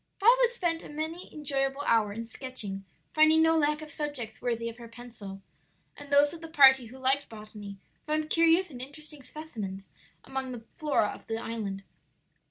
Violet 0.19 0.49
spent 0.49 0.91
many 0.95 1.27
an 1.27 1.33
enjoyable 1.33 1.81
hour 1.85 2.11
in 2.11 2.25
sketching, 2.25 2.85
finding 3.13 3.43
no 3.43 3.55
lack 3.55 3.83
of 3.83 3.91
subjects 3.91 4.41
worthy 4.41 4.67
of 4.67 4.77
her 4.79 4.87
pencil; 4.87 5.43
and 5.95 6.11
those 6.11 6.33
of 6.33 6.41
the 6.41 6.47
party 6.47 6.87
who 6.87 6.97
liked 6.97 7.29
botany 7.29 7.77
found 8.07 8.31
curious 8.31 8.71
and 8.71 8.81
interesting 8.81 9.21
specimens 9.21 9.89
among 10.23 10.53
the 10.53 10.63
flora 10.75 11.09
of 11.13 11.27
the 11.27 11.37
island. 11.37 11.83